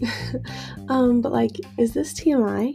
[0.88, 2.74] um, but like, is this TMI?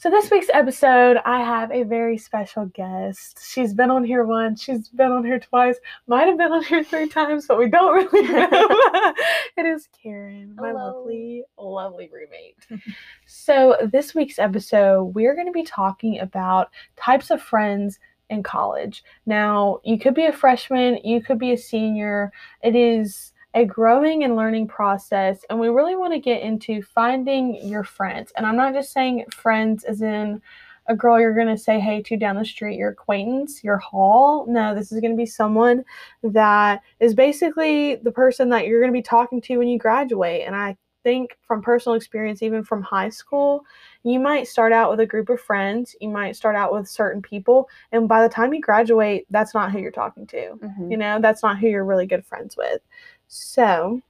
[0.00, 3.38] So this week's episode, I have a very special guest.
[3.46, 5.76] She's been on here once, she's been on here twice,
[6.06, 8.48] might have been on here three times, but we don't really know.
[9.58, 10.86] it is Karen, my Hello.
[10.96, 12.82] lovely, lovely roommate.
[13.26, 17.98] so this week's episode, we're going to be talking about types of friends
[18.30, 19.04] in college.
[19.26, 22.32] Now, you could be a freshman, you could be a senior.
[22.62, 27.56] It is a growing and learning process, and we really want to get into finding
[27.66, 28.32] your friends.
[28.36, 30.40] And I'm not just saying friends as in
[30.86, 34.46] a girl you're going to say hey to down the street, your acquaintance, your hall.
[34.48, 35.84] No, this is going to be someone
[36.22, 40.42] that is basically the person that you're going to be talking to when you graduate.
[40.46, 43.64] And I think from personal experience, even from high school,
[44.02, 47.22] you might start out with a group of friends, you might start out with certain
[47.22, 50.58] people, and by the time you graduate, that's not who you're talking to.
[50.62, 50.90] Mhm.
[50.90, 52.80] You know, that's not who you're really good friends with.
[53.28, 54.00] So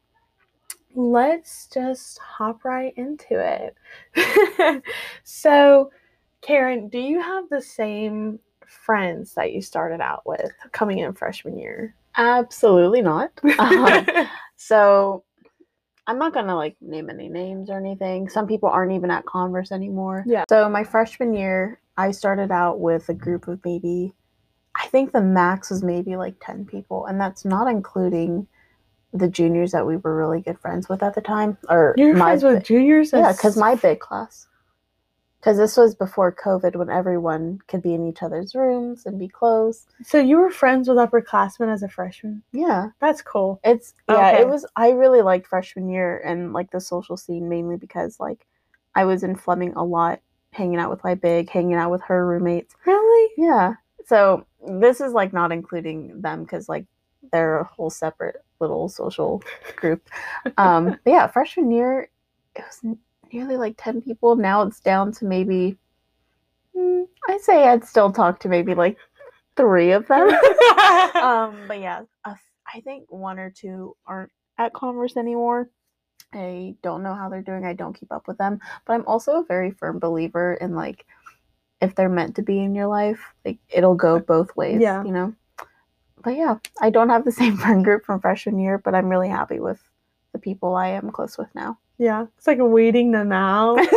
[0.94, 4.82] let's just hop right into it.
[5.24, 5.90] so,
[6.40, 11.58] Karen, do you have the same friends that you started out with coming in freshman
[11.58, 11.94] year?
[12.16, 13.30] Absolutely not.
[13.58, 14.06] Um,
[14.56, 15.24] so
[16.06, 18.28] I'm not gonna like name any names or anything.
[18.28, 20.24] Some people aren't even at Converse anymore.
[20.26, 20.44] Yeah.
[20.48, 24.14] So my freshman year, I started out with a group of maybe,
[24.74, 28.46] I think the max was maybe like ten people, and that's not including
[29.12, 31.58] the juniors that we were really good friends with at the time.
[31.68, 33.12] Or You're my friends with juniors?
[33.12, 34.46] yeah, because my big class.
[35.40, 39.26] Because this was before COVID, when everyone could be in each other's rooms and be
[39.26, 39.86] close.
[40.02, 42.42] So you were friends with upperclassmen as a freshman?
[42.52, 42.88] Yeah.
[43.00, 43.58] That's cool.
[43.64, 44.42] It's yeah, Okay.
[44.42, 48.46] it was I really liked freshman year and like the social scene mainly because like
[48.94, 50.20] I was in Fleming a lot,
[50.52, 52.74] hanging out with my big, hanging out with her roommates.
[52.84, 53.32] Really?
[53.38, 53.74] Yeah.
[54.06, 56.84] So this is like not including them because like
[57.32, 59.42] they're a whole separate little social
[59.76, 60.06] group.
[60.58, 62.10] Um but yeah, freshman year
[62.56, 62.96] it was
[63.32, 64.36] nearly like 10 people.
[64.36, 65.76] Now it's down to maybe
[66.76, 68.96] mm, I'd say I'd still talk to maybe like
[69.56, 70.28] three of them.
[71.14, 75.68] Um but yeah I think one or two aren't at converse anymore.
[76.32, 77.64] I don't know how they're doing.
[77.64, 78.60] I don't keep up with them.
[78.86, 81.04] But i'm also a very firm believer in like
[81.80, 85.02] if they're meant to be in your life like it'll go both ways Yeah.
[85.04, 85.34] you know?
[86.22, 89.28] But yeah i don't have the same friend group from freshman year but i'm really
[89.30, 89.80] happy with
[90.32, 92.26] the people i am close with now yeah.
[92.38, 93.78] It's like weeding them out.
[93.84, 93.94] Stop,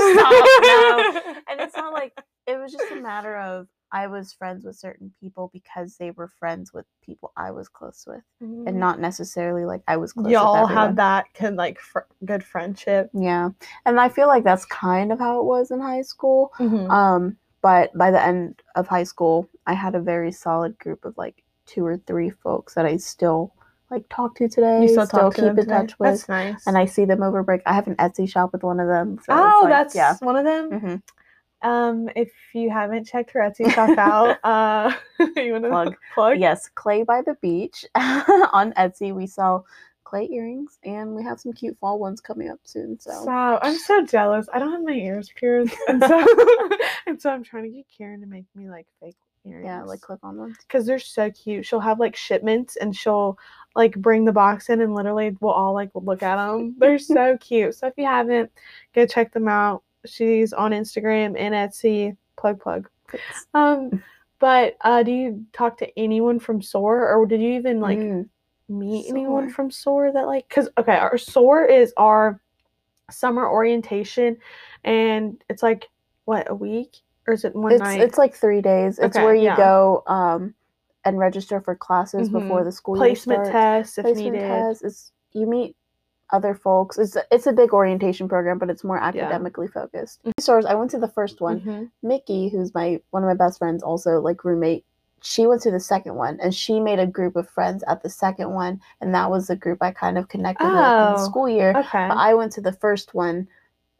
[0.61, 1.21] no.
[1.49, 2.13] and it's not like
[2.45, 6.27] it was just a matter of I was friends with certain people because they were
[6.27, 10.23] friends with people I was close with, and not necessarily like I was close.
[10.25, 13.09] with Y'all have that can like fr- good friendship.
[13.13, 13.49] yeah,
[13.85, 16.51] and I feel like that's kind of how it was in high school.
[16.59, 16.89] Mhm.
[16.89, 21.15] Um, but by the end of high school, I had a very solid group of
[21.17, 23.53] like two or three folks that I still
[23.93, 24.81] like talk to today.
[24.81, 25.65] you still to keep in today?
[25.71, 26.67] touch with, That's nice.
[26.67, 27.61] and I see them over break.
[27.65, 29.19] I have an Etsy shop with one of them.
[29.23, 30.15] so oh, like- that's yeah.
[30.19, 30.79] one of them.
[30.79, 30.95] hmm
[31.67, 34.91] Um, if you haven't checked her Etsy shop out, uh,
[35.37, 35.95] you want to Plug.
[36.13, 36.39] plug?
[36.39, 39.13] Yes, Clay by the Beach on Etsy.
[39.15, 39.65] We sell
[40.03, 42.99] clay earrings and we have some cute fall ones coming up soon.
[42.99, 43.27] So.
[43.29, 44.47] I'm so jealous.
[44.53, 46.25] I don't have my ears pierced, and so
[47.07, 49.15] and so I'm trying to get Karen to make me like fake
[49.45, 49.65] earrings.
[49.65, 50.57] yeah, like clip on ones.
[50.59, 51.65] because they're so cute.
[51.65, 53.37] She'll have like shipments, and she'll
[53.75, 56.75] like bring the box in, and literally we'll all like look at them.
[56.79, 57.75] They're so cute.
[57.75, 58.51] So if you haven't,
[58.93, 59.83] go check them out.
[60.05, 62.15] She's on Instagram and Etsy.
[62.35, 62.89] Plug plug.
[63.53, 64.03] Um,
[64.39, 68.29] but uh, do you talk to anyone from SOAR, or did you even like Mm,
[68.69, 70.47] meet anyone from SOAR that like?
[70.49, 72.39] Cause okay, our SOAR is our
[73.11, 74.37] summer orientation,
[74.83, 75.89] and it's like
[76.25, 78.01] what a week or is it one it's night?
[78.01, 78.99] it's like three days.
[78.99, 79.57] It's Okay, where you yeah.
[79.57, 80.53] go um
[81.05, 82.65] and register for classes before Mhm.
[82.65, 83.89] the school placement year starts.
[83.95, 84.47] tests if Placement needed.
[84.47, 84.83] tests.
[84.83, 85.75] It's you meet
[86.31, 86.97] other folks.
[86.97, 90.21] It's it's a big orientation program, but it's more academically focused.
[90.39, 90.65] Stores.
[90.65, 91.59] I went to the first one.
[91.61, 91.91] Mhm.
[92.01, 94.85] Mickey, who's my one of my best friends, also like roommate,
[95.21, 98.09] she went to the second one and she made a group of friends at the
[98.09, 101.25] second one, and that was the group I kind of connected with in Oh, the
[101.25, 101.71] school year.
[101.75, 102.07] Okay.
[102.07, 103.47] But I went to the first one.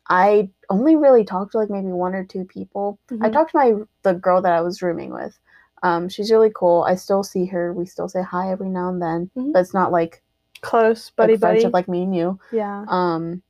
[0.09, 2.99] I only really talked to like maybe one or two people.
[3.21, 3.33] I Mhm.
[3.33, 3.73] talked to my
[4.03, 5.37] the girl that I was rooming with.
[5.81, 6.83] Um, she's really cool.
[6.83, 7.73] I still see her.
[7.73, 9.53] We still say hi every now and then, Mhm.
[9.53, 10.23] but it's not like
[10.61, 11.39] Close, like buddy, buddy.
[11.39, 12.39] friendship like me and you.
[12.51, 12.85] yeah.
[12.87, 13.41] Um,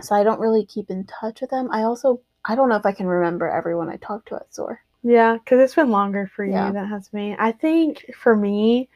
[0.00, 1.68] so I don't really keep in touch with them.
[1.70, 4.80] I also I don't know if I can remember everyone I talked to at SOAR.
[5.02, 6.72] Yeah, because it's been longer for you Yeah.
[6.72, 7.34] than it has me.
[7.38, 8.88] I think for me,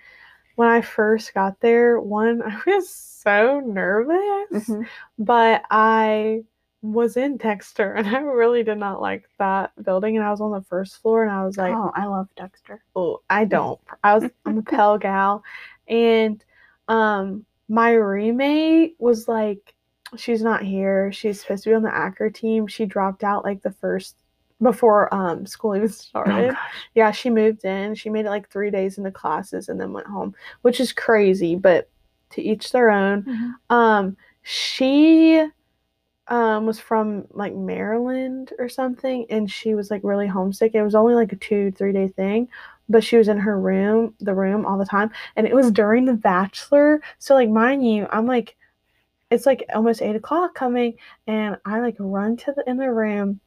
[0.57, 4.87] when I first got there, one, I was so nervous, Mhm.
[5.19, 6.45] but I
[6.83, 10.17] was in Dexter, and I really did not like that building.
[10.17, 12.83] And I was on the first floor, and I was like, oh, I love Dexter.
[12.97, 13.81] oh, I don't.
[14.05, 15.43] I was I'm a Pell gal,
[15.89, 16.43] and
[16.89, 19.75] um, my roommate was like,
[20.17, 21.13] she's not here.
[21.13, 22.67] She's supposed to be on the Acker team.
[22.67, 24.17] She dropped out like the first
[24.63, 26.51] before um school even Oh, started.
[26.51, 26.59] gosh.
[26.95, 27.95] Yeah, she moved in.
[27.95, 31.55] She made it like three days into classes and then went home, which is crazy,
[31.57, 31.89] but
[32.31, 33.23] to each their own.
[33.23, 33.53] Mhm.
[33.75, 35.47] Um, she
[36.31, 40.75] um was from like Maryland or something, and she was like really homesick.
[40.75, 42.49] It was only like a two, three day thing,
[42.89, 46.05] but she was in her room, the room all the time, and it was during
[46.07, 47.03] the bachelor.
[47.19, 48.57] So like mind you, I'm like
[49.31, 50.95] it's like almost eight o'clock coming,
[51.27, 53.41] and I like run to the in the room.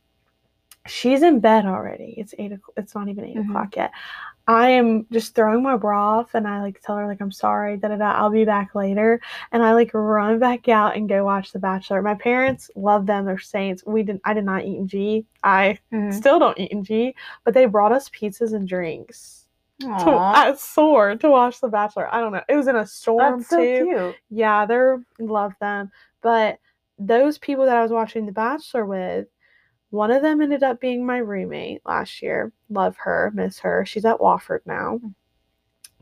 [0.86, 2.14] She's in bed already.
[2.18, 2.52] It's eight.
[2.52, 2.74] o'clock.
[2.78, 3.50] It's not even 8 Mhm.
[3.50, 3.92] o'clock yet.
[4.48, 7.78] I am just throwing my bra off, and I like tell her like I'm sorry.
[7.78, 8.12] Da da da.
[8.12, 12.02] I'll be back later, and I like run back out and go watch The Bachelor.
[12.02, 13.26] My parents love them.
[13.26, 13.84] They're saints.
[13.86, 14.22] We didn't.
[14.26, 15.26] I did not eat in Gee.
[15.44, 16.14] I Mhm.
[16.14, 19.40] still don't eat in Gee, but they brought us pizzas and drinks.
[19.80, 22.14] To, Aw, at Sword to watch The Bachelor.
[22.14, 22.44] I don't know.
[22.48, 23.86] It was in a storm that's so too.
[23.86, 24.16] cute.
[24.30, 25.92] Yeah, they're love them.
[26.22, 26.60] But
[27.00, 29.28] those people that I was watching The Bachelor with,
[29.94, 32.52] one of them ended up being my roommate last year.
[32.72, 33.86] Love her, miss her.
[33.86, 35.00] She's at Wofford now.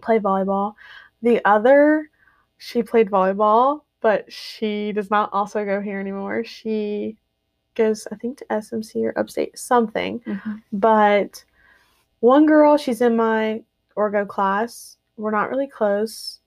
[0.02, 0.76] Play volleyball.
[1.22, 2.10] The other,
[2.58, 6.46] she played volleyball, but she does not also go here anymore.
[6.46, 7.18] She
[7.76, 10.22] goes, I think, to SMC or upstate something.
[10.22, 10.62] Mhm.
[10.72, 11.44] But
[12.22, 13.62] one girl, she's in my
[13.98, 14.96] orgo class.
[15.18, 16.40] We're not really close.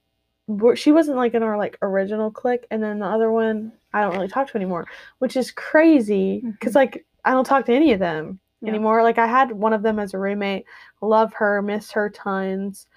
[0.47, 4.01] We're, she wasn't like in our like original clique, and then the other one I
[4.01, 4.87] don't really talk to anymore,
[5.19, 6.75] which is crazy because Mhm.
[6.75, 8.69] like I don't talk to any of them Yeah.
[8.69, 9.03] anymore.
[9.03, 10.65] Like I had one of them as a roommate,
[11.01, 12.87] love her, miss her tons,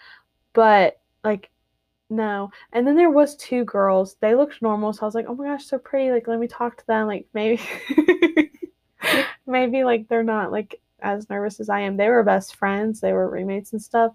[0.53, 1.51] but like
[2.11, 2.51] no.
[2.73, 4.17] And then there was two girls.
[4.21, 6.11] They looked normal, so I was like, oh my gosh, so pretty.
[6.11, 7.07] Like let me talk to them.
[7.07, 7.61] Like maybe,
[9.47, 11.97] maybe like they're not like as nervous as I am.
[11.97, 13.01] They were best friends.
[13.01, 14.13] They were roommates and stuff.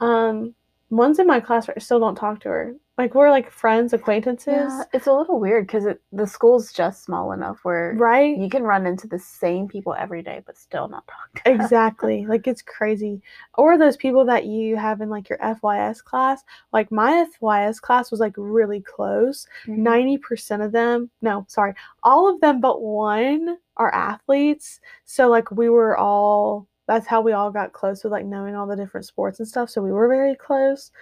[0.00, 0.54] Um,
[0.90, 1.66] one's in my class.
[1.66, 2.74] but I still don't talk to her.
[2.98, 7.32] Like we're like friends, acquaintances, Yeah, it's a little weird because the school's just small
[7.32, 8.36] enough where right?
[8.38, 11.60] you can run into the same people every day, but still not talk to them.
[11.60, 12.24] exactly.
[12.28, 13.20] Like it's crazy.
[13.58, 16.42] Or those people that you have in like your fys class.
[16.72, 19.46] Like my fys class was like really close.
[19.66, 19.78] Mhm.
[19.78, 24.80] 90% of them no sorry all of them but one are athletes.
[25.04, 28.66] So like we were all that's how we all got close with like knowing all
[28.66, 29.68] the different sports and stuff.
[29.68, 30.92] So we were very close.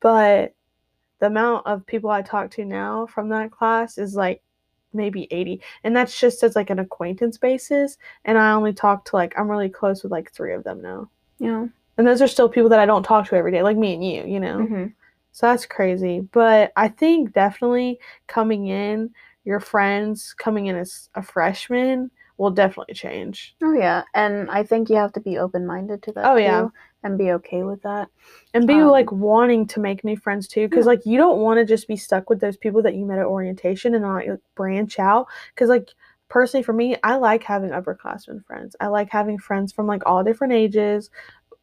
[0.00, 0.54] But
[1.20, 4.42] the amount of people i talk to now from that class is like
[4.92, 9.16] maybe 80 and that's just as like an acquaintance basis and i only talk to
[9.16, 11.08] like i'm really close with like three of them now
[11.38, 11.66] Yeah.
[11.98, 14.04] and those are still people that i don't talk to every day like me and
[14.04, 14.92] you you know Mhm.
[15.32, 16.20] so that's crazy.
[16.32, 19.10] But I think definitely coming in,
[19.44, 23.54] your friends coming in as a freshman will definitely change.
[23.62, 26.24] Oh yeah, and I think you have to be open minded to that.
[26.26, 26.62] Oh, yeah.
[26.62, 26.72] too,
[27.06, 28.08] and be okay with that.
[28.54, 30.68] And be Um, like wanting to make new friends too.
[30.68, 30.90] Cause Yeah.
[30.92, 33.26] like you don't want to just be stuck with those people that you met at
[33.26, 35.26] orientation and not like, branch out.
[35.56, 35.90] Cause like
[36.28, 38.76] personally for me, I like having upperclassmen friends.
[38.80, 41.10] I like having friends from like all different ages.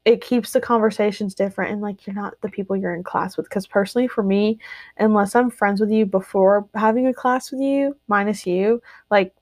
[0.06, 3.50] It keeps the conversations different and like you're not the people you're in class with.
[3.50, 4.60] Cause personally for me,
[4.98, 9.34] unless I'm friends with you before having a class with you, minus you, like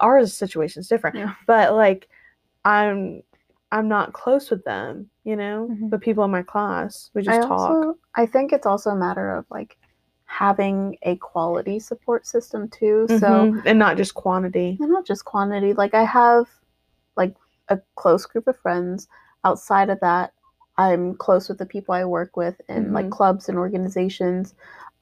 [0.00, 1.16] our situation's different.
[1.16, 1.34] Yeah.
[1.46, 2.08] But like
[2.64, 3.22] I'm
[3.72, 5.90] I'm not close with them, you know, Mhm.
[5.90, 7.10] the people in my class.
[7.14, 7.70] We just I talk.
[7.70, 9.76] also I think it's also a matter of like
[10.26, 13.06] having a quality support system too.
[13.08, 14.76] So Mhm, and not just quantity.
[14.80, 15.72] and not just quantity.
[15.74, 16.46] Like I have
[17.16, 17.34] like
[17.68, 19.08] a close group of friends.
[19.44, 20.32] Outside of that,
[20.78, 23.10] I'm close with the people I work with in like Mhm.
[23.10, 24.54] clubs and organizations.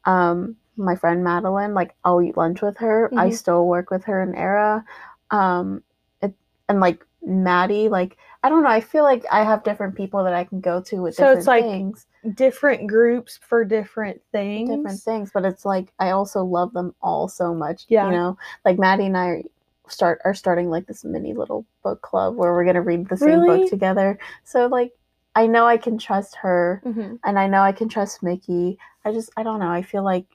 [0.04, 3.10] Um, my friend Madeline, like I'll eat lunch with her.
[3.16, 3.32] I Mhm.
[3.38, 4.84] still work with her in Era.
[5.30, 5.82] Um,
[6.22, 6.34] it,
[6.68, 8.68] and like Maddie, like I don't know.
[8.68, 11.38] I feel like I have different people that I can go to with So different
[11.38, 14.68] it's like things, Different groups for different things.
[14.68, 15.30] different things.
[15.32, 17.84] But it's like I also love them all so much.
[17.88, 18.06] Yeah.
[18.06, 19.42] You know, like Maddie and I are
[19.88, 23.40] start are starting like this mini little book club where we're gonna read the same
[23.40, 23.60] Really?
[23.60, 24.18] book together.
[24.44, 24.92] So like
[25.34, 27.18] I know I can trust her Mhm.
[27.24, 28.78] and I know I can trust Mickey.
[29.04, 29.70] I just I don't know.
[29.70, 30.26] I feel like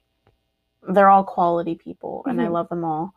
[0.88, 2.51] they're all quality people and I Mhm.
[2.51, 3.13] love them all.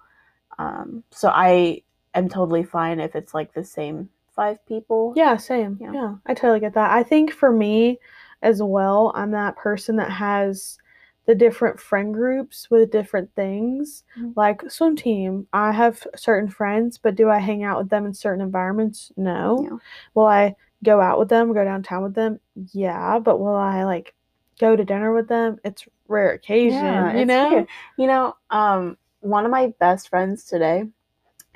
[0.59, 1.83] Um, so I
[2.15, 5.13] am totally fine if it's like the same five people.
[5.17, 5.79] Yeah, same.
[5.81, 5.93] Yeah.
[5.93, 6.15] Yeah.
[6.27, 6.91] I totally get that.
[6.91, 7.99] I think for me
[8.43, 10.79] as well, I'm that person that has
[11.27, 14.03] the different friend groups with different things.
[14.19, 14.33] Mhm.
[14.35, 18.15] Like swim team, I have certain friends, but do I hang out with them in
[18.15, 19.13] certain environments?
[19.17, 19.61] No.
[19.63, 19.77] Yeah.
[20.15, 22.41] Will I go out with them, go downtown with them?
[22.73, 24.15] Yeah, but will I like
[24.59, 25.59] go to dinner with them?
[25.65, 27.51] It's rare occasion, Yeah, you know?
[27.51, 27.69] weird.
[27.97, 30.89] You know, um, one of my best friends today,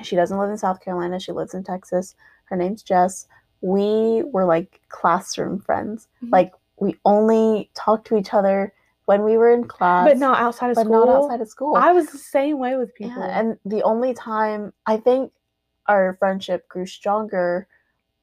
[0.03, 1.19] She doesn't live in South Carolina.
[1.21, 2.15] She lives in Texas.
[2.45, 3.27] Her name's Jess.
[3.61, 6.09] We were like classroom friends.
[6.23, 6.33] Mhm.
[6.33, 8.73] Like we only talked to each other
[9.07, 11.07] when we were in class, but not outside of but school.
[11.07, 11.77] not outside of school.
[11.77, 13.23] I was the same way with people.
[13.23, 15.33] Yeah, and the only time I think
[15.87, 17.69] our friendship grew stronger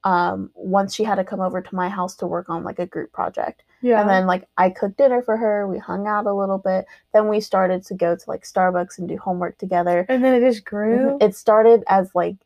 [0.04, 2.86] um, once she had to come over to my house to work on like a
[2.86, 3.64] group project.
[3.84, 4.00] Yeah.
[4.00, 6.86] And then like I cooked dinner for her, we hung out a little bit.
[7.12, 10.06] Then we started to go to like Starbucks and do homework together.
[10.08, 11.18] and then it just grew.
[11.20, 12.36] It started as like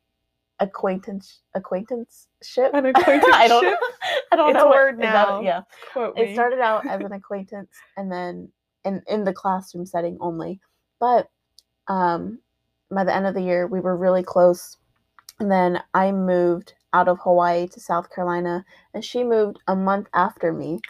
[0.61, 2.71] acquaintance acquaintanceship.
[2.75, 3.31] An acquaintanceship?
[3.35, 3.65] I don't
[4.33, 5.41] I don't It's know a word is that- now.
[5.41, 5.63] yeah.
[5.93, 6.35] Quote It me.
[6.35, 8.49] started out as an acquaintance and then
[8.85, 10.61] in in the classroom setting only.
[11.01, 11.31] But
[11.87, 12.41] um
[12.91, 14.77] by the end of the year we were really close.
[15.41, 18.65] And then I moved out of Hawaii to South Carolina
[18.95, 20.81] and she moved a month after me.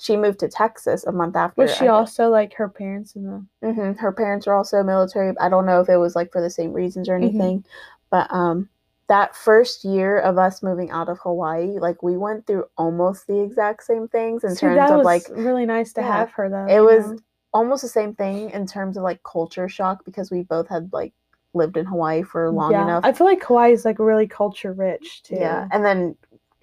[0.00, 1.60] She moved to Texas a month after.
[1.62, 3.44] Was she I- also like her parents in the?
[3.66, 5.34] Mhm, Her parents were also military.
[5.40, 7.22] I don't know if it was like for the same reasons or Mhm.
[7.24, 7.64] anything,
[8.10, 8.68] but um,
[9.08, 13.40] that first year of us moving out of Hawaii, like we went through almost the
[13.40, 16.18] exact same things in See, terms of was like really nice to yeah.
[16.18, 16.66] have her though.
[16.66, 17.18] it was know?
[17.54, 21.12] almost the same thing in terms of like culture shock because we both had like
[21.54, 22.84] lived in Hawaii for long yeah.
[22.84, 23.04] enough.
[23.04, 25.36] I feel like Hawaii is like really culture rich too.
[25.36, 26.14] Yeah, and then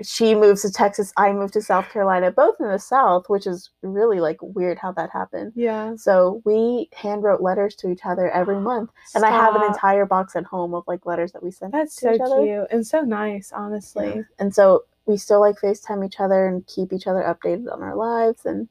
[0.04, 1.14] she moves to Texas.
[1.18, 4.92] I moved to South Carolina, both in the South, which is really like weird how
[4.94, 5.54] that happened.
[5.56, 5.96] Yeah.
[5.96, 8.90] So we hand wrote letters to each other every month.
[9.16, 11.96] And I have an entire box at home of like letters that we sent That's
[11.98, 12.44] to so each other.
[12.44, 14.08] cute and so nice, honestly.
[14.18, 14.22] Yeah.
[14.40, 17.96] And so we still like FaceTime each other and keep each other updated on our
[17.96, 18.68] lives and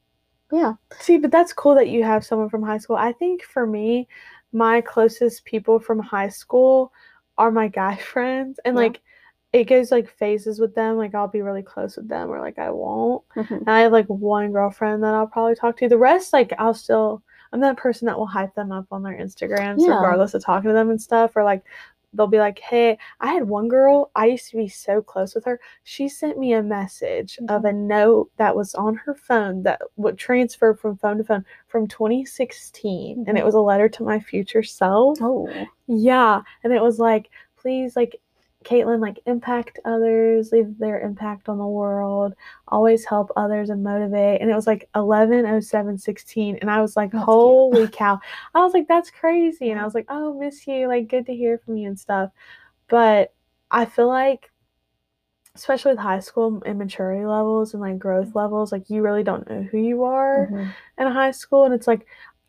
[0.51, 0.73] yeah.
[0.99, 2.97] See, but that's cool that you have someone from high school.
[2.97, 4.07] I think for me,
[4.53, 6.93] my closest people from high school
[7.39, 8.83] are my guy friends, and Yeah.
[8.83, 9.01] like
[9.55, 10.97] it goes like phases with them.
[10.97, 13.23] Like I'll be really close with them, or like I won't.
[13.35, 13.59] Mhm.
[13.61, 15.87] And I have like one girlfriend that I'll probably talk to.
[15.89, 17.21] The rest, like I'll still.
[17.53, 19.95] I'm that person that will hype them up on their Instagrams, Yeah.
[19.95, 21.37] regardless of talking to them and stuff.
[21.37, 21.63] Or like
[22.13, 24.09] they'll be like, "Hey, I had one girl.
[24.15, 25.59] I used to be so close with her.
[25.83, 27.67] She sent me a message of Mm-hmm.
[27.67, 31.87] a note that was on her phone that would transfer from phone to phone from
[31.87, 33.45] 2016, and it Mhm.
[33.45, 35.17] was a letter to my future self.
[35.21, 35.49] Oh.
[35.87, 38.19] Yeah, and it was like, please, like,
[38.65, 42.33] Caitlin, like, impact others, leave their impact on the world,
[42.67, 44.41] always help others and motivate.
[44.41, 46.57] And it was like 11 07 16.
[46.61, 47.25] And I was like, That's cute.
[47.25, 48.19] holy cow.
[48.53, 49.71] I was like, that's crazy.
[49.71, 50.87] And I was like, oh, miss you.
[50.87, 52.31] Like, good to hear from you and stuff.
[52.89, 53.33] But
[53.71, 54.51] I feel like,
[55.55, 59.63] especially with high school immaturity levels and like growth levels, like, you really don't know
[59.63, 60.73] who you are Mhm.
[60.97, 62.05] in high school and it's like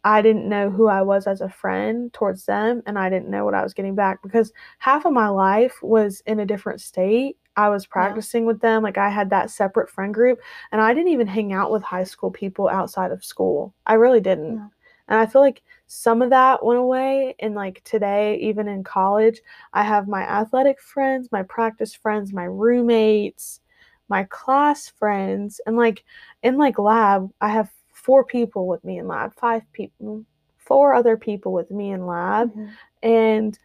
[0.06, 3.44] I didn't know who I was as a friend towards them and I didn't know
[3.44, 7.38] what I was getting back because half of my life was in a different state.
[7.56, 10.38] I was practicing with them like I had that separate friend group
[10.70, 13.74] and I didn't even hang out with high school people outside of school.
[13.84, 14.54] I really didn't.
[14.54, 14.68] Yeah.
[15.08, 19.40] And I feel like some of that went away and like today even in college
[19.72, 23.60] I have my athletic friends, my practice friends, my roommates,
[24.08, 26.04] my class friends and like
[26.44, 27.72] in like lab i have
[28.06, 30.24] four people with me in lab five people
[30.56, 32.70] four other people with me in lab Mhm.
[33.02, 33.58] and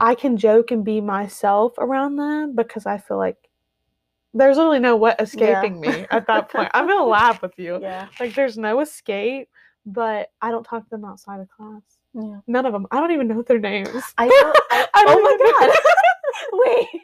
[0.00, 3.36] i can joke and be myself around them because i feel like
[4.32, 7.78] there's really no way escaping me at that point i'm in a lab with you
[7.82, 8.06] Yeah.
[8.20, 9.48] like there's no escape
[9.84, 11.82] but i don't talk to them outside of class
[12.14, 12.40] Yeah.
[12.46, 15.24] none of them i don't even know their names I, don't, I, I don't oh
[15.24, 15.70] my god.
[16.62, 17.02] Wait.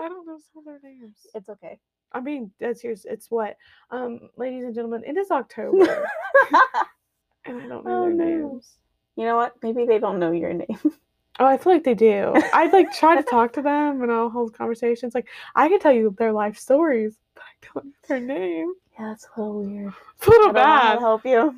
[0.00, 1.78] i don't know some of their names It's okay.
[2.16, 3.56] I mean that's serious it's what
[3.90, 6.08] um ladies and gentlemen it is october
[7.44, 8.24] and i don't know Oh, their no.
[8.24, 8.78] names
[9.18, 9.54] you know what?
[9.62, 10.78] Maybe they don't know your name.
[11.38, 12.32] Oh, I feel like they do.
[12.54, 15.14] I'd like try to talk to them and I'll hold conversations.
[15.14, 18.72] Like I can tell you their life stories, but I don't know their name.
[18.98, 19.92] Yeah, that's a little weird.
[20.16, 20.98] It's a little I don't know to bad.
[21.00, 21.54] help you.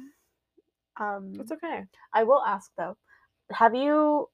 [0.99, 1.85] Um, It's okay.
[2.12, 2.97] I will ask though.
[3.53, 4.29] Have you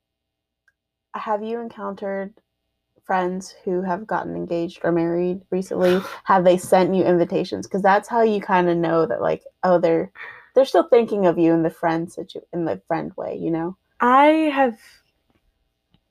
[1.14, 2.32] have you encountered
[3.04, 6.00] friends who have gotten engaged or married recently?
[6.24, 7.66] have they sent you invitations?
[7.66, 10.10] Because that's how you kind of know that like oh they're
[10.54, 13.76] they're still thinking of you in the friend situ in the friend way, you know.
[14.00, 14.78] I have.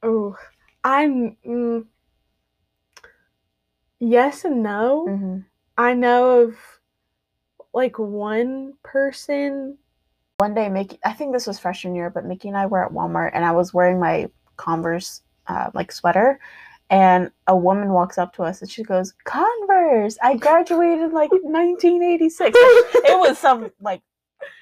[0.01, 0.35] Oh,
[0.83, 1.38] I'm.
[1.45, 1.85] Mm,
[4.00, 5.05] yes and no.
[5.09, 5.39] Mm-hmm.
[5.77, 6.55] I know of
[7.73, 9.77] like one person.
[10.38, 12.91] One day, Mickey, I think this was freshman year, but Mickey and I were at
[12.91, 16.39] Walmart and I was wearing my Converse uh, like sweater.
[16.93, 22.51] And a woman walks up to us and she goes, Converse, I graduated like 1986.
[22.55, 24.01] it was some like,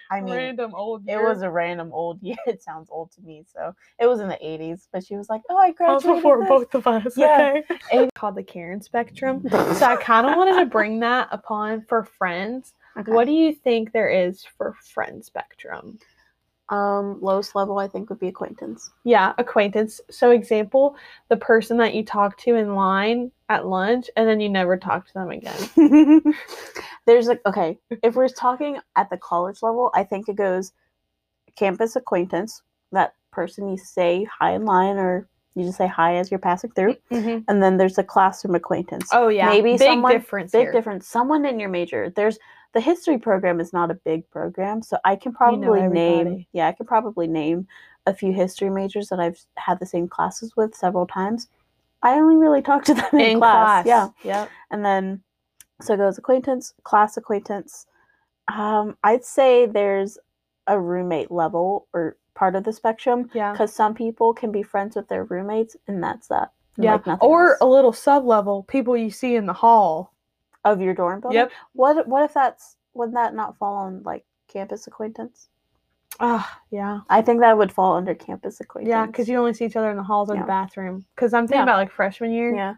[0.09, 1.03] I mean, random old.
[1.07, 2.37] it was a random old year.
[2.47, 3.43] It sounds old to me.
[3.53, 4.87] So it was in the 80s.
[4.93, 6.15] But she was like, oh, I graduated.
[6.17, 7.17] before this." both of us.
[7.17, 7.61] Yeah.
[7.69, 7.79] Okay.
[7.91, 9.45] It's called the Karen spectrum.
[9.51, 12.73] So I kind of wanted to bring that upon for friends.
[12.97, 13.11] Okay.
[13.11, 15.97] What do you think there is for friend spectrum?
[16.71, 18.91] Um, lowest level I think would be acquaintance.
[19.03, 19.99] Yeah, acquaintance.
[20.09, 20.95] So example,
[21.27, 25.05] the person that you talk to in line at lunch and then you never talk
[25.07, 25.61] to them again.
[27.05, 30.71] There's like okay, if we're talking at the college level, I think it goes
[31.57, 32.61] campus acquaintance,
[32.93, 36.71] that person you say hi in line or you just say hi as you're passing
[36.71, 36.95] through.
[37.11, 37.43] Mhm.
[37.49, 39.09] And then there's a classroom acquaintance.
[39.11, 39.49] Oh yeah.
[39.49, 40.71] Maybe big someone- difference Big here.
[40.71, 41.05] difference.
[41.05, 42.09] Someone in your major.
[42.15, 42.39] There's
[42.73, 46.67] the history program is not a big program, so I can know probably name yeah,
[46.67, 47.67] I can probably name
[48.07, 51.47] a few history majors that I've had the same classes with several times.
[52.01, 53.83] I only really talk to them in, In class.
[53.83, 53.85] class.
[53.85, 54.09] Yeah.
[54.23, 54.49] Yep.
[54.71, 55.21] And then
[55.81, 57.85] so it goes acquaintance, class acquaintance.
[58.47, 60.17] Um, I'd say there's
[60.67, 63.51] a roommate level or part of the spectrum Yeah.
[63.51, 66.51] because some people can be friends with their roommates and that's that.
[66.77, 66.99] And, Yeah.
[67.05, 67.57] like, or else.
[67.61, 70.10] a little sub level, people you see in the hall.
[70.65, 71.37] Of your dorm building.
[71.39, 71.51] Yep.
[71.73, 75.49] What what if that's wouldn't that not fall on like campus acquaintance?
[76.19, 76.99] Ah, yeah.
[77.09, 78.89] I think that would fall under campus acquaintance.
[78.91, 80.41] Yeah, because you only see each other in the halls or Yeah.
[80.41, 81.05] the bathroom.
[81.15, 81.63] Because I'm thinking Yeah.
[81.63, 82.53] about like freshman year.
[82.53, 82.75] yeah.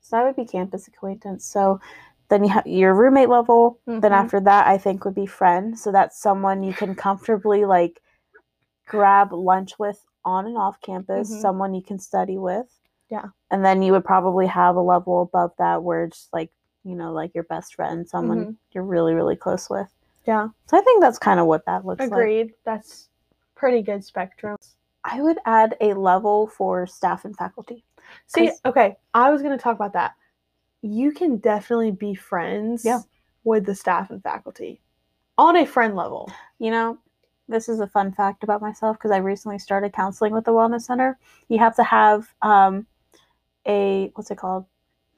[0.00, 1.44] So that would be campus acquaintance.
[1.44, 1.80] So
[2.28, 3.80] then you have your roommate level.
[3.86, 4.10] Then Mhm.
[4.12, 5.76] after that, I think would be friend.
[5.78, 8.00] So that's someone you can comfortably like
[8.86, 11.30] grab lunch with on and off campus.
[11.34, 11.40] Mhm.
[11.40, 12.72] Someone you can study with.
[13.10, 13.26] Yeah.
[13.50, 16.50] And then you would probably have a level above that where it's like
[16.86, 18.56] you know like your best friend, someone Mhm.
[18.72, 19.92] you're really really close with.
[20.24, 20.48] Yeah.
[20.66, 22.10] So I think that's kind of what that looks like.
[22.10, 22.54] Agreed.
[22.64, 23.08] That's
[23.54, 24.56] pretty good spectrum.
[25.04, 27.84] I would add a level for staff and faculty.
[28.26, 30.14] See, okay, I was gonna talk about that.
[30.82, 33.00] You can definitely be friends Yeah.
[33.44, 34.80] with the staff and faculty
[35.38, 36.30] on a friend level.
[36.58, 36.98] You know,
[37.48, 40.82] this is a fun fact about myself because I recently started counseling with the Wellness
[40.82, 41.18] Center.
[41.48, 42.86] You have to have um,
[43.66, 44.66] a what's it called,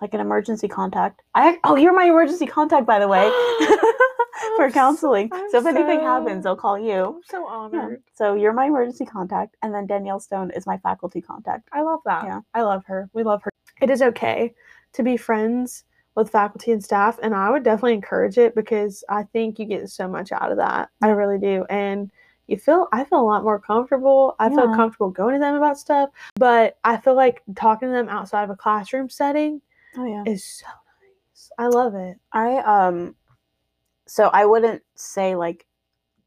[0.01, 1.23] like an emergency contact.
[1.35, 3.29] I oh, you're my emergency contact by the way
[4.57, 5.29] for so- counseling.
[5.33, 7.17] I'm so if anything so- happens, I'll call you.
[7.17, 7.55] I'm so Yeah.
[7.55, 8.03] honored.
[8.15, 11.69] So you're my emergency contact, and then Danielle Stone is my faculty contact.
[11.73, 12.25] I love that.
[12.25, 12.41] Yeah.
[12.55, 13.09] I love her.
[13.13, 13.51] We love her.
[13.81, 14.55] It is okay
[14.95, 19.23] to be friends with faculty and staff, and I would definitely encourage it because I
[19.25, 20.89] think you get so much out of that.
[21.03, 21.65] I really do.
[21.71, 22.11] And
[22.49, 24.35] you feel I feel a lot more comfortable.
[24.39, 28.09] I feel comfortable going to them about stuff, but I feel like talking to them
[28.09, 29.61] outside of a classroom setting
[29.97, 30.25] Oh yeah.
[30.27, 31.51] is so nice.
[31.59, 32.19] I love it.
[32.33, 33.15] I um
[34.07, 35.67] so I wouldn't say like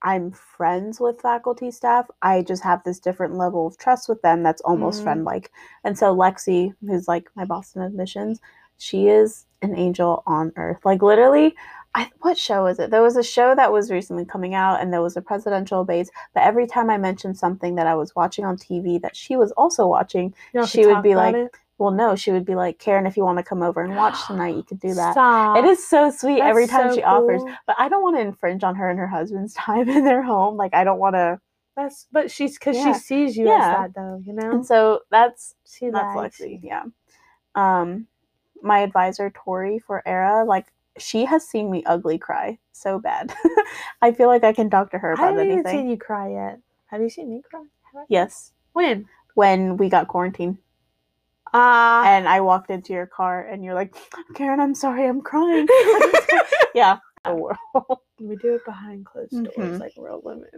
[0.03, 2.07] I'm friends with faculty staff.
[2.23, 5.03] I just have this different level of trust with them that's almost Mm.
[5.03, 5.51] friend like.
[5.83, 8.39] And so Lexi, who's like my Boston admissions,
[8.77, 10.79] she is an angel on earth.
[10.83, 11.55] Like literally
[11.93, 12.89] I, what show is it?
[12.89, 16.09] There was a show that was recently coming out and there was a presidential base,
[16.33, 19.51] but every time I mentioned something that I was watching on TV that she was
[19.53, 21.51] also watching, You She would be like, it.
[21.81, 24.27] Well no, she would be like, Karen, if you want to come over and watch
[24.27, 25.13] tonight, you could do that.
[25.13, 25.57] Stop.
[25.57, 27.41] It is so sweet every time so she offers.
[27.65, 30.55] But I don't want to infringe on her and her husband's time in their home.
[30.57, 31.39] Like I don't want to.
[31.75, 32.93] That's but she's because Yeah.
[32.93, 33.55] she sees you Yeah.
[33.55, 34.21] as that though.
[34.23, 34.51] You know.
[34.51, 36.31] And so that's See that's that.
[36.47, 36.59] Lexi.
[36.63, 36.83] Yeah.
[37.55, 38.07] Um,
[38.61, 40.67] my advisor Tori for Era, like
[40.97, 43.33] she has seen me ugly cry so bad.
[44.01, 45.79] I feel like I can talk to her I about haven't even anything.
[45.79, 46.59] seen you cry yet.
[46.87, 47.63] Have you seen me cry?
[48.09, 49.07] Yes, When?
[49.35, 50.57] when we got quarantined
[51.53, 52.05] Ah.
[52.07, 53.95] and I walked into your car and you're like,
[54.35, 55.67] Karen, I'm sorry, I'm crying.
[56.75, 56.97] yeah.
[57.23, 57.99] The world.
[58.19, 59.79] we do it behind closed doors Mhm.
[59.79, 60.49] like real women.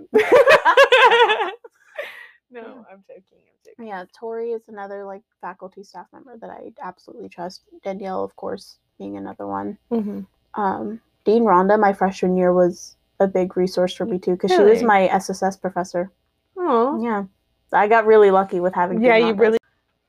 [2.50, 3.40] no, I'm joking.
[3.42, 3.88] I'm joking.
[3.88, 7.64] Yeah, Tori is another like faculty staff member that I absolutely trust.
[7.84, 9.78] Danielle, of course, being another one.
[9.92, 10.22] Mm-hmm.
[10.62, 14.62] Um, Dean Rhonda, my freshman year, was a big resource for me too because she
[14.64, 16.12] was my SSS professor.
[16.58, 17.02] Oh.
[17.04, 17.24] Yeah,
[17.74, 19.02] I got really lucky with having.
[19.02, 19.58] Yeah, you really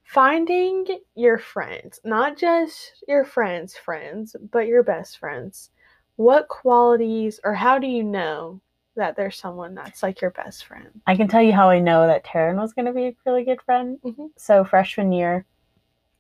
[0.05, 5.71] finding your friends, not just your friends' friends, but your best friends.
[6.17, 8.61] What qualities or how do you know
[8.97, 11.01] that there's someone that's like your best friend?
[11.07, 13.45] I can tell you how I know that Taryn was going to be a really
[13.45, 13.99] good friend.
[14.05, 14.31] Mhm.
[14.37, 15.45] So freshman year,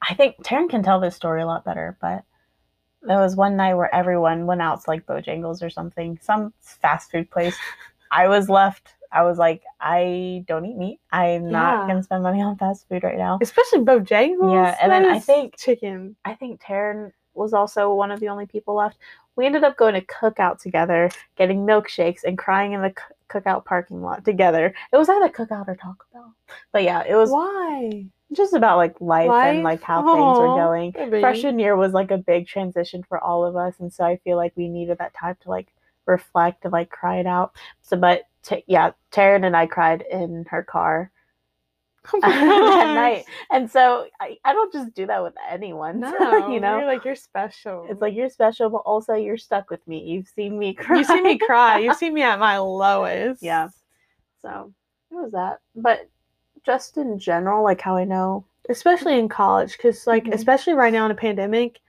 [0.02, 2.24] I think Taryn can tell this story a lot better, but
[3.02, 7.10] there was one night where everyone went out to like Bojangles or something, some fast
[7.10, 7.56] food place.
[8.10, 8.94] I was left.
[9.14, 11.00] I was like, I don't eat meat.
[11.12, 11.50] I'm Yeah.
[11.50, 13.38] not going to spend money on fast food right now.
[13.40, 14.52] Especially Bojangles.
[14.52, 16.16] Yeah, and then I think- chicken.
[16.24, 18.98] I think Taryn was also one of the only people left.
[19.36, 22.94] We ended up going to cookout together, getting milkshakes, and crying in the
[23.28, 24.72] cookout parking lot together.
[24.92, 26.34] It was either cookout or Taco Bell,
[26.72, 28.06] but yeah, it was Why?
[28.32, 30.92] just about like life, and like how things were going.
[30.92, 31.20] baby.
[31.20, 34.36] Freshman year was like a big transition for all of us, and so I feel
[34.36, 35.66] like we needed that time to like
[36.06, 37.54] reflect and like cry it out.
[37.82, 41.10] So, but t- yeah, Taryn and I cried in her car
[42.12, 46.00] Oh that night, and so I, I don't just do that with anyone.
[46.20, 47.86] No, you know, you're like you're special.
[47.88, 50.02] it's like you're special, but also you're stuck with me.
[50.04, 50.98] You've seen me cry.
[50.98, 51.78] you see me cry.
[51.78, 53.42] You see me at my lowest.
[53.42, 53.68] yeah.
[54.42, 54.72] So
[55.10, 55.60] it was that.
[55.74, 56.10] But
[56.66, 60.32] just in general, like how I know especially in college because like Mhm.
[60.34, 61.80] especially right now in a pandemic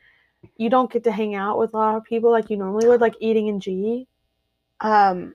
[0.58, 3.02] you don't get to hang out with a lot of people like you normally would
[3.02, 4.08] like eating in Gee
[4.82, 5.34] um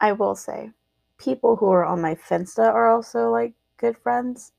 [0.00, 0.70] I will say
[1.18, 4.52] people who are on my Finsta are also like good friends.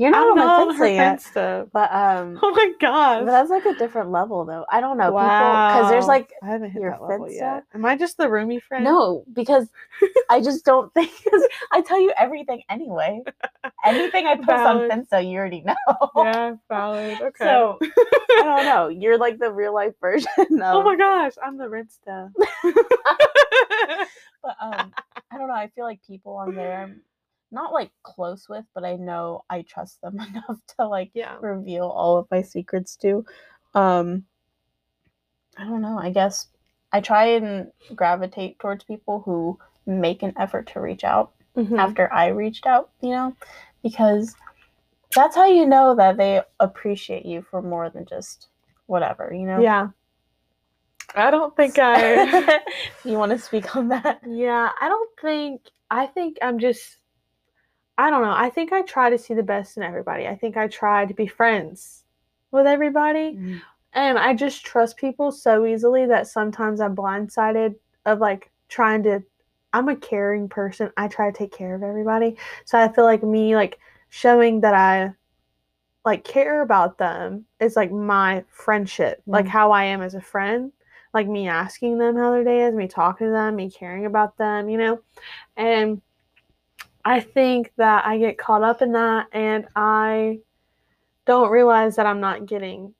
[0.00, 1.18] You're not on my not on her Finsta yet.
[1.18, 1.70] Finsta.
[1.74, 4.64] But um oh my but gosh that's like a different level though.
[4.70, 5.08] I don't know.
[5.08, 8.26] People because there's like i haven't hit your that level yet am i just the
[8.26, 9.68] roomy friend no, because
[10.30, 11.10] I just don't think
[11.70, 13.20] I tell you everything anyway.
[13.84, 14.90] Anything I post Valid.
[14.90, 15.74] on Finsta, you already know.
[16.16, 18.88] yeah valid okay So I don't know.
[18.88, 22.30] You're like the real life version of oh my gosh i'm the rinsta
[24.42, 24.92] but um
[25.32, 25.54] I don't know.
[25.54, 26.96] I feel like people on there
[27.50, 31.84] not like close with, but I know I trust them enough to like yeah reveal
[31.86, 33.24] all of my secrets to.
[33.74, 34.24] Um
[35.58, 35.98] I don't know.
[35.98, 36.48] I guess
[36.92, 41.78] I try and gravitate towards people who make an effort to reach out Mhm.
[41.78, 43.36] after I reached out, you know,
[43.82, 44.34] because
[45.14, 48.48] that's how you know that they appreciate you for more than just
[48.86, 49.60] whatever, you know.
[49.62, 49.88] yeah
[51.16, 52.60] i don't think i
[53.04, 54.20] you want to speak on that?
[54.24, 56.99] Yeah, I don't think I think I'm just
[58.00, 58.32] I don't know.
[58.34, 60.26] I think I try to see the best in everybody.
[60.26, 62.04] I think I try to be friends
[62.50, 63.36] with everybody.
[63.92, 67.74] And I just trust people so easily that sometimes I'm blindsided
[68.06, 69.22] of like trying to
[69.72, 70.90] I'm a caring person.
[70.96, 72.36] I try to take care of everybody.
[72.64, 75.12] So I feel like me like showing that I
[76.04, 79.48] like care about them is like my friendship, like Mm.
[79.50, 80.72] how I am as a friend.
[81.12, 84.36] Like me asking them how their day is, me talking to them, me caring about
[84.38, 85.00] them, you know?
[85.56, 86.00] And
[87.04, 90.40] I think that I get caught up in that and I
[91.26, 92.94] don't realize that I'm not getting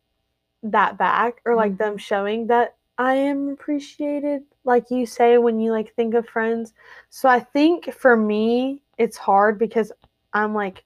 [0.62, 1.82] that back or like mm-hmm.
[1.82, 6.74] them showing that I am appreciated like you say when you like think of friends.
[7.08, 9.92] So I think for me it's hard because
[10.32, 10.84] I'm like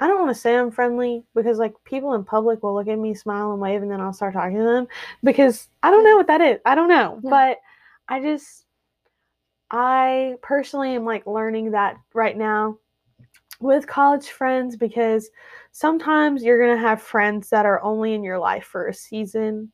[0.00, 2.98] I don't want to say I'm friendly because like people in public will look at
[2.98, 4.86] me, smile and wave and then I'll start talking to them
[5.24, 6.60] because I don't know what that is.
[6.64, 7.20] I don't know.
[7.22, 7.30] Yeah.
[7.30, 7.58] But
[8.08, 8.64] I just
[9.70, 12.78] I personally am like learning that right now
[13.60, 15.30] with college friends because
[15.72, 19.70] sometimes you're going to have friends that are only in your life for a season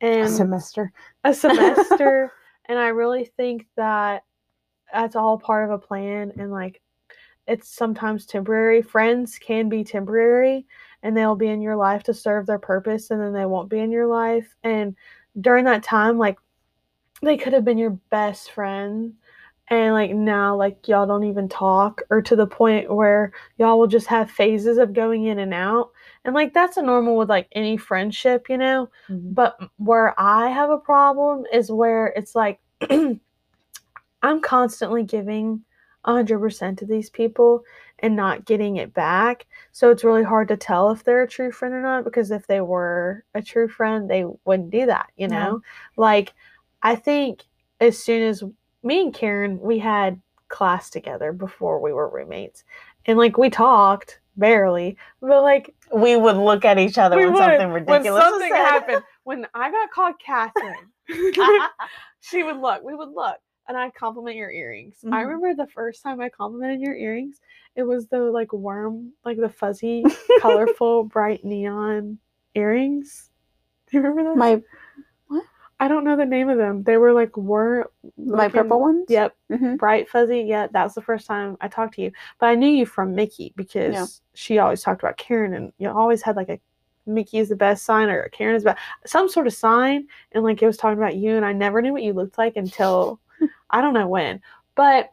[0.00, 0.92] and semester.
[1.24, 2.32] a semester
[2.66, 4.24] and i really think that
[4.92, 6.80] that's all part of a plan and like
[7.46, 10.66] it's sometimes temporary friends can be temporary
[11.02, 13.78] and they'll be in your life to serve their purpose and then they won't be
[13.78, 14.94] in your life and
[15.40, 16.38] during that time like
[17.22, 19.14] they could have been your best friend
[19.68, 23.86] and like now like y'all don't even talk or to the point where y'all will
[23.86, 25.90] just have phases of going in and out
[26.24, 29.32] and like that's a normal with like any friendship you know mm-hmm.
[29.32, 32.60] but where I have a problem is where it's like
[34.22, 35.62] I'm constantly giving
[36.06, 37.62] 100% to these people
[38.00, 39.46] and not getting it back.
[39.72, 42.46] So it's really hard to tell if they're a true friend or not because if
[42.46, 45.44] they were a true friend, they wouldn't do that, you Yeah.
[45.44, 45.60] know?
[45.96, 46.34] Like,
[46.82, 47.44] I think
[47.80, 48.42] as soon as
[48.86, 52.64] me and Karen, we had class together before we were roommates.
[53.06, 57.38] And like, we talked barely, but like, we would look at each other when would.
[57.38, 60.88] something ridiculous When was something happened, when I got called Catherine,
[62.20, 62.82] she would look.
[62.82, 64.98] We would look, and I'd compliment your earrings.
[65.04, 65.26] I Mhm.
[65.26, 67.40] remember the first time I complimented your earrings.
[67.74, 70.04] It was the like worm, like the fuzzy,
[70.40, 72.18] colorful, bright neon
[72.54, 73.30] earrings.
[73.90, 74.36] Do you remember that?
[74.36, 74.62] my
[75.78, 76.82] I don't know the name of them.
[76.84, 79.06] They were like were my purple ones.
[79.08, 80.40] Yep, hmm bright fuzzy.
[80.40, 82.12] Yeah, that was the first time I talked to you.
[82.38, 86.22] But I knew you from Mickey because she always talked about Karen, and you always
[86.22, 86.58] had like a
[87.06, 90.62] Mickey is the best sign or Karen is best, some sort of sign, and like
[90.62, 93.20] it was talking about you, and I never knew what you looked like until
[93.70, 94.40] I don't know when.
[94.74, 95.12] But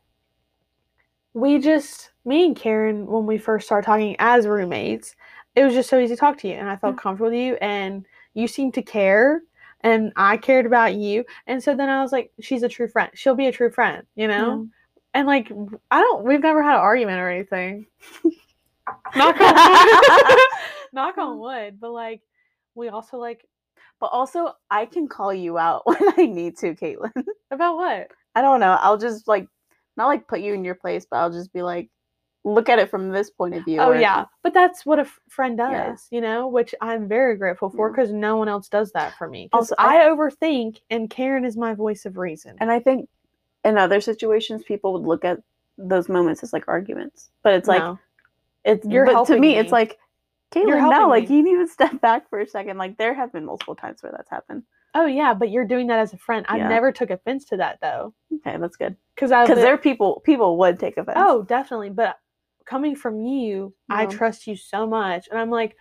[1.33, 5.15] we just me and Karen when we first started talking as roommates,
[5.55, 7.01] it was just so easy to talk to you, and I felt Yeah.
[7.01, 9.41] comfortable with you, and you seemed to care.
[9.83, 11.25] And I cared about you.
[11.45, 13.11] And so then I was like, she's a true friend.
[13.13, 14.67] She'll be a true friend, you know?
[15.13, 15.51] And like,
[15.91, 17.85] I don't, we've never had an argument or anything.
[19.15, 20.39] Knock on wood.
[20.93, 21.79] Knock on wood.
[21.79, 22.21] But like,
[22.75, 23.45] we also like,
[23.99, 27.11] But also, I can call you out when I need to, Caitlin.
[27.51, 28.09] about what?
[28.35, 28.77] I don't know.
[28.81, 29.47] I'll just like
[29.97, 31.89] not like put you in your place, but I'll just be like,
[32.45, 33.79] look at it from this point of view.
[33.79, 34.25] Oh, yeah.
[34.41, 35.95] But that's what a f- friend does, Yeah.
[36.17, 37.95] you know, which I'm very grateful for Yeah.
[37.95, 39.49] because no one else does that for me.
[39.53, 42.57] Also, I, I- overthink and Karen is my voice of reason.
[42.59, 43.07] And I think
[43.63, 45.39] in other situations, people would look at
[45.77, 47.97] those moments as like arguments, but it's like No.
[48.65, 49.57] it's You're but to me, me.
[49.57, 49.97] it's like.
[50.51, 51.37] Caitlin, helping no, like me.
[51.37, 52.77] you need to step back for a second.
[52.77, 54.61] Like there have been multiple times where that's happened.
[54.93, 56.45] Oh yeah, but you're doing that as a friend.
[56.47, 56.67] I Yeah.
[56.67, 58.95] never took offense to that though, Okay, that's good.
[59.15, 61.17] because I Because there are people people would take offense.
[61.19, 61.89] Oh, definitely.
[61.89, 62.19] But
[62.65, 65.75] coming from you, I trust you so much, and I'm like,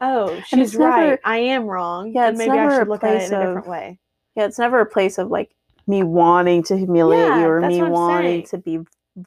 [0.00, 1.20] oh, she's never- right.
[1.24, 2.12] I am wrong.
[2.14, 3.98] Yeah, and maybe I should look at it in a of- different way.
[4.36, 5.54] yeah, it's never a place of like
[5.86, 8.46] me wanting to humiliate Yeah, you or me wanting saying.
[8.46, 8.78] to be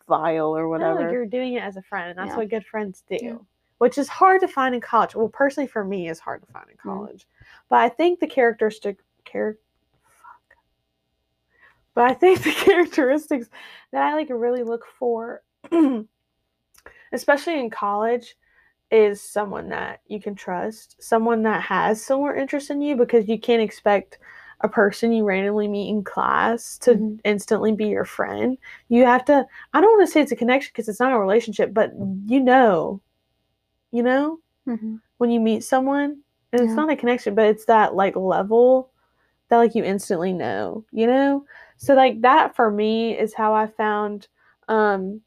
[0.08, 1.04] vile or whatever.
[1.04, 2.38] No, you're doing it as a friend, and that's Yeah.
[2.38, 3.18] what good friends do.
[3.22, 3.38] Yeah.
[3.80, 5.16] Which is hard to find in college.
[5.16, 6.90] Well, personally, for me, is hard to find in mm-hmm.
[6.90, 7.28] college.
[7.68, 9.58] But I think the characteristic char-
[10.04, 10.56] fuck.
[11.96, 13.50] But I think the characteristics
[13.92, 15.42] that I like really look for,
[17.12, 18.36] especially in college,
[18.92, 23.40] is someone that you can trust, someone that has similar interests in you, because you
[23.40, 24.20] can't expect
[24.62, 27.20] a person you randomly meet in class to Mhm.
[27.24, 28.58] instantly be your friend.
[28.90, 29.46] You have to.
[29.74, 31.92] I don't want to say it's a connection because it's not a relationship, but
[32.28, 33.02] you know,
[33.92, 35.00] you know Mhm.
[35.18, 36.22] when you meet someone
[36.52, 36.76] and it's Yeah.
[36.76, 38.90] not a connection but it's that like level
[39.50, 41.46] that like you instantly know you know
[41.78, 44.28] so like that for me is how i found
[44.68, 45.22] um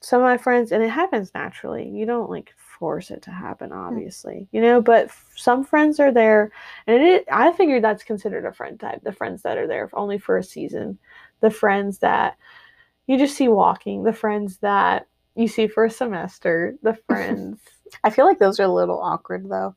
[0.00, 3.70] some of my friends and it happens naturally you don't like force it to happen
[3.70, 3.78] hmm.
[3.78, 6.50] obviously you know but f- some friends are there
[6.86, 10.18] and it i figured that's considered a friend type the friends that are there only
[10.18, 10.98] for a season
[11.40, 12.36] the friends that
[13.06, 17.60] you just see walking the friends that you see for a semester the friends
[18.04, 19.74] I feel like those are a little awkward though.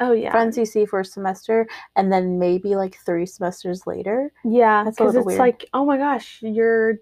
[0.00, 4.32] oh yeah Friends you see for a semester and then maybe like three semesters later.
[4.44, 5.38] Yeah, because it's weird.
[5.38, 6.96] like, oh my gosh, you're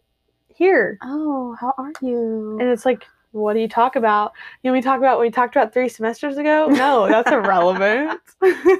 [0.54, 2.58] here, Oh, how are you?
[2.60, 4.32] and it's like, what do you talk about?
[4.62, 6.66] You know, we talk about what we talked about three semesters ago.
[6.68, 8.20] No, that's irrelevant.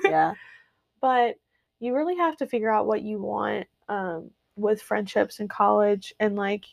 [0.05, 0.35] yeah.
[1.01, 1.37] but
[1.81, 6.37] you really have to figure out what you want um, with friendships in college, and
[6.37, 6.65] like,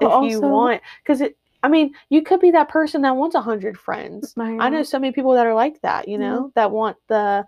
[0.00, 1.36] if But you want, because it.
[1.62, 4.32] I mean, you could be that person that wants a hundred friends.
[4.38, 7.44] I know so many people that are like that, you know, that want the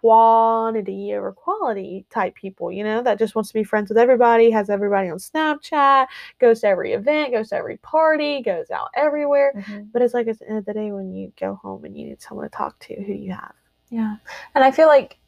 [0.00, 4.50] quantity over quality type people, you know, that just wants to be friends with everybody,
[4.50, 6.06] has everybody on Snapchat,
[6.38, 9.52] goes to every event, goes to every party, goes out everywhere.
[9.56, 9.88] Mhm.
[9.92, 12.06] But it's like at the end of the day when you go home and you
[12.06, 13.54] need someone to talk to, who do you have?
[13.90, 14.16] Yeah.
[14.54, 15.18] And I feel like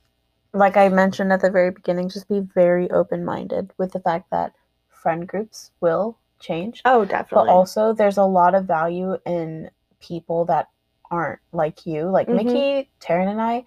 [0.52, 4.30] like I mentioned at the very beginning, just be very open minded with the fact
[4.30, 4.52] that
[4.88, 6.82] friend groups will change.
[6.84, 7.46] Oh, definitely.
[7.46, 10.68] But also there's a lot of value in people that
[11.10, 12.08] aren't like you.
[12.08, 12.44] Like Mhm.
[12.44, 13.64] Mickey, Taryn and I,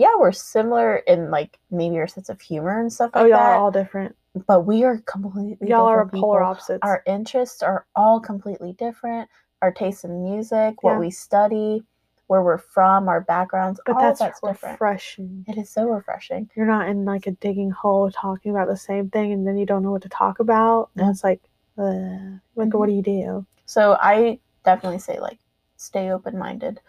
[0.00, 3.38] yeah, we're similar in like maybe our sense of humor and stuff oh, like y'all
[3.38, 3.50] that.
[3.50, 4.16] are all different.
[4.46, 6.50] but we are completely Y'all are different polar people.
[6.50, 6.78] opposites.
[6.82, 9.28] Our interests are all completely different.
[9.60, 11.84] Our tastes in music, what we study,
[12.28, 14.72] where we're from, our backgrounds, but that's, that's different.
[14.80, 15.44] refreshing.
[15.46, 16.48] It is so refreshing.
[16.56, 19.66] You're not in like a digging hole talking about the same thing and then you
[19.66, 20.88] don't know what to talk about.
[20.96, 21.42] And it's like,
[21.76, 22.78] uh, like, Mhm.
[22.78, 23.44] what do you do?
[23.66, 25.38] So I definitely say like
[25.76, 26.80] stay open minded.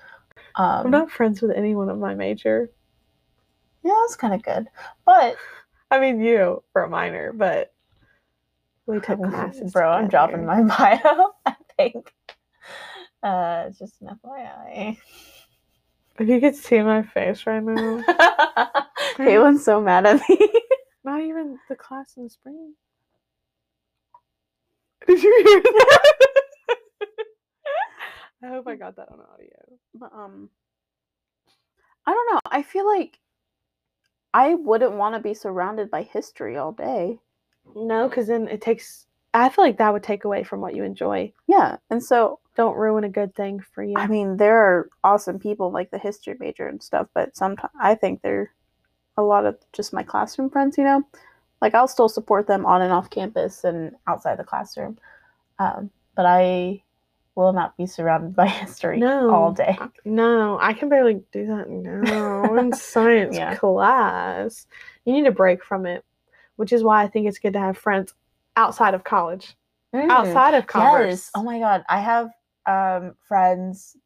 [0.56, 2.70] Um, I'm not friends with anyone of my major.
[3.84, 4.68] Yeah, that's kind of good.
[5.06, 5.38] But
[5.90, 7.74] I mean, you for a minor, but
[8.86, 9.72] we took classes.
[9.72, 11.34] bro, I'm dropping my bio.
[11.46, 12.14] I think.
[13.24, 14.98] Uh, it's just an FYI.
[16.20, 18.04] If you could see my face right now,
[19.18, 20.50] Caitlin's so mad at me.
[21.04, 22.74] not even the class in the spring.
[25.08, 26.14] Did you hear that?
[28.44, 29.56] I hope I got that on audio.
[29.94, 30.50] But, um,
[32.06, 32.40] I don't know.
[32.46, 33.20] I feel like
[34.34, 37.20] I wouldn't want to be surrounded by history all day.
[37.76, 39.06] No, because then it takes.
[39.34, 41.32] I feel like that would take away from what you enjoy.
[41.48, 43.96] Yeah, and so Don't ruin a good thing for you.
[43.98, 47.96] I mean, there are awesome people like the history major and stuff, but sometimes I
[47.96, 48.52] think they're
[49.18, 50.78] a lot of just my classroom friends.
[50.78, 51.04] You know,
[51.62, 54.98] like I'll still support them on and off campus and outside the classroom,
[55.60, 56.84] um, but I
[57.42, 59.30] will not be surrounded by history No.
[59.30, 59.78] all day.
[60.06, 63.56] No, I can barely do that now in science Yeah.
[63.56, 64.68] class.
[65.06, 66.06] You need a break from it,
[66.56, 68.14] which is why I think it's good to have friends
[68.56, 69.56] outside of college,
[69.94, 71.10] outside of college.
[71.10, 71.32] Yes.
[71.36, 71.84] Oh my god.
[71.90, 72.32] I have
[72.68, 73.98] um friends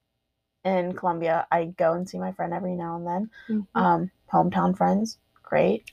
[0.63, 1.45] in Columbia.
[1.52, 3.30] I go and see my friend every now and then.
[3.50, 3.67] Mhm.
[3.76, 5.17] Um, hometown friends.
[5.43, 5.91] Great.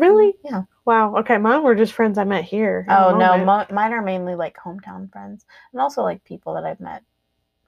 [0.00, 0.34] Really?
[0.44, 0.62] Yeah.
[0.84, 1.16] Wow.
[1.18, 2.86] Okay, mine were just friends I met here.
[2.88, 6.80] Oh no, mo- mine are mainly like hometown friends, and also like people that I've
[6.80, 7.02] met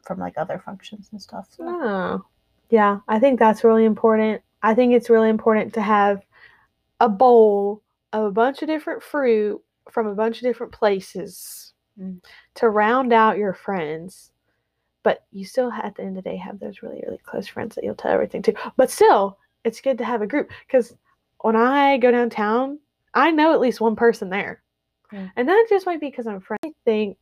[0.03, 1.49] from like other functions and stuff.
[1.57, 1.64] So.
[1.66, 2.25] Oh.
[2.71, 4.43] Yeah, I think that's really important.
[4.62, 6.23] I think it's really important to have
[7.01, 11.66] a bowl of a bunch of different fruit from a bunch of different places
[11.99, 12.23] Mm.
[12.55, 14.31] to round out your friends.
[15.03, 17.75] But you still, at the end of the day, have those really, really close friends
[17.75, 18.55] that you'll tell everything to.
[18.77, 20.97] But still, it's good to have a group because
[21.42, 22.79] when I go downtown,
[23.14, 24.62] I know at least one person there.
[25.12, 25.31] Mm.
[25.37, 26.61] And that just might be because I'm friends.
[26.64, 27.16] I think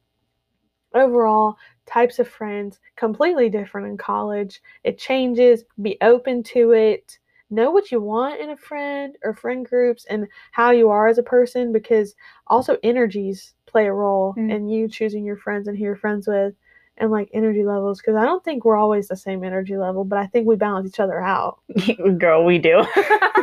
[0.94, 4.60] overall, types of friends completely different in college.
[4.84, 5.64] It changes.
[5.80, 7.18] Be open to it.
[7.50, 11.16] know what you want in a friend or friend groups and how you are as
[11.16, 12.14] a person because
[12.48, 14.52] also energies play a role Mm.
[14.52, 16.54] in you choosing your friends and who you're friends with
[16.98, 20.18] and like energy levels because I don't think we're always the same energy level, but
[20.18, 21.60] I think we balance each other out.
[22.18, 22.84] Girl, we do.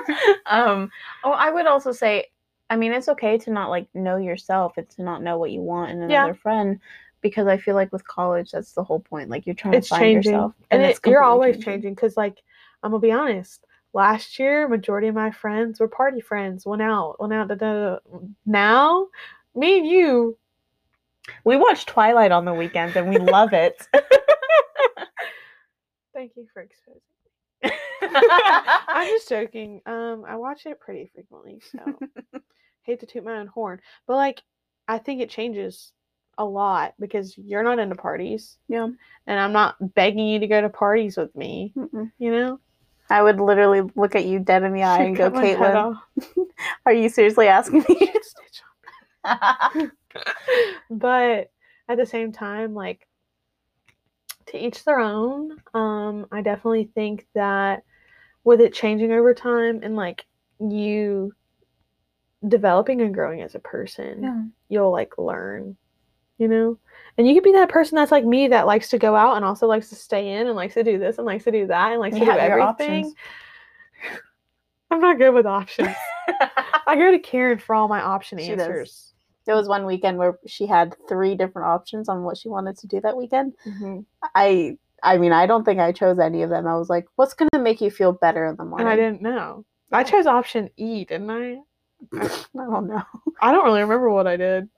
[0.46, 0.92] um,
[1.24, 2.28] oh, I would also say,
[2.70, 4.74] I mean, it's okay to not like know yourself.
[4.78, 6.24] It's to not know what you want in Yeah.
[6.24, 6.80] another friend,
[7.22, 9.30] because I feel like with college, that's the whole point.
[9.30, 12.18] Like you're trying it's to find changing yourself, and, it's it, you're always changing because
[12.18, 12.42] like
[12.84, 17.20] i'm gonna be honest last year majority of my friends were party friends went out
[17.20, 18.00] went out da, da, da.
[18.46, 19.08] now
[19.56, 20.38] me and you
[21.44, 23.88] We watch Twilight on the weekends, and we love it.
[26.14, 27.02] thank you for exposing.
[28.02, 32.00] i'm just joking um i watch it pretty frequently so
[32.84, 34.42] hate to toot my own horn but like
[34.88, 35.92] i think it changes
[36.38, 38.88] a lot because you're not into parties yeah.
[39.28, 42.12] and i'm not begging you to go to parties with me Mm-mm.
[42.20, 42.60] you know
[43.08, 45.60] I would literally look at you dead in the eye and go, Cut my head
[45.60, 45.96] Caitlin,
[46.88, 48.12] are you seriously asking me?
[50.90, 51.52] But
[51.88, 53.08] at the same time like
[54.48, 55.58] to each their own.
[55.74, 57.84] Um i definitely think that
[58.44, 60.26] with it changing over time and like
[60.60, 61.34] you
[62.48, 64.42] developing and growing as a person yeah.
[64.70, 65.76] you'll like learn
[66.38, 66.78] you know?
[67.18, 69.46] And you could be that person that's like me that likes to go out and
[69.46, 71.92] also likes to stay in and likes to do this and likes to do that
[71.92, 73.14] and likes You to do everything.
[74.92, 75.96] i'm not good with options.
[76.88, 79.14] I go to karen for all my option She does.
[79.46, 82.78] Answers There was one weekend where she had three different options on what she wanted
[82.80, 83.54] to do that weekend.
[83.66, 84.06] Mhm.
[84.36, 86.66] I I mean, I don't think I chose any of them.
[86.66, 88.88] I was like, what's gonna make you feel better in the morning?
[88.88, 89.66] And I didn't know.
[89.92, 91.62] I chose option E, didn't I?
[92.14, 93.04] I don't know.
[93.42, 94.70] I don't really remember what I did.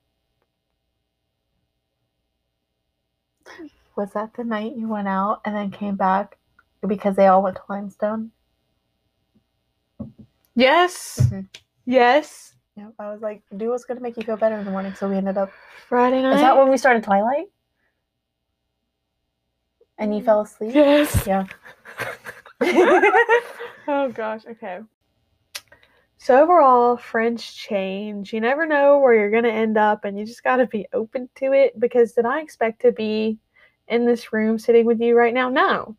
[3.95, 6.37] Was that the night you went out and then came back
[6.85, 8.31] because they all went to Limestone?
[10.55, 11.19] Yes.
[11.31, 11.47] Mhm.
[11.85, 12.53] Yes.
[12.77, 12.89] Yeah.
[12.99, 14.93] I was like, do what's gonna make you feel better in the morning.
[14.93, 15.51] So we ended up.
[15.89, 16.35] Friday night.
[16.35, 17.47] Is that when we started Twilight?
[19.97, 20.25] And you mm.
[20.25, 20.75] fell asleep.
[20.75, 21.25] Yes.
[21.25, 21.45] Yeah.
[23.87, 24.43] oh gosh.
[24.47, 24.79] Okay.
[26.19, 28.31] So overall, friends change.
[28.31, 31.53] You never know where you're gonna end up, and you just gotta be open to
[31.53, 31.79] it.
[31.79, 33.39] Because did I expect to be
[33.87, 35.49] in this room sitting with you right now?
[35.49, 35.95] No,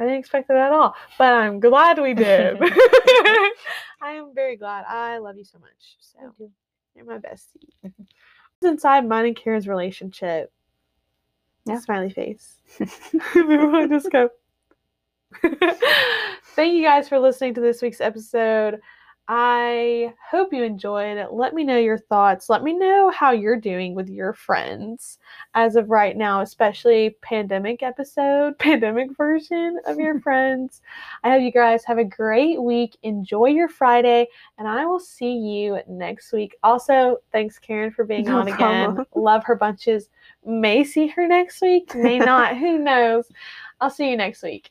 [0.00, 0.94] I didn't expect it at all.
[1.18, 2.56] But I'm glad we did.
[4.02, 4.86] I am very glad.
[4.86, 5.98] I love you so much.
[6.00, 6.50] So
[6.96, 7.92] you're my bestie.
[8.62, 10.50] Inside mine and Karen's relationship.
[11.66, 11.80] Yeah.
[11.80, 12.56] Smiley face.
[13.36, 14.30] Everyone just go.
[15.42, 18.80] Thank you guys for listening to this week's episode.
[19.32, 21.32] I hope you enjoyed it.
[21.32, 22.50] Let me know your thoughts.
[22.50, 25.20] Let me know how you're doing with your friends
[25.54, 30.82] as of right now, especially pandemic episode, pandemic version of your friends.
[31.22, 32.96] I hope you guys have a great week.
[33.04, 34.26] Enjoy your Friday,
[34.58, 36.56] and I will see you next week.
[36.64, 39.06] Also, thanks, Karen, for being No on again.
[39.14, 40.08] Love her bunches.
[40.44, 42.56] May see her next week, may not.
[42.56, 43.26] Who knows?
[43.80, 44.70] I'll see you next week.